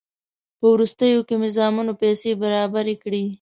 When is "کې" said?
1.27-1.35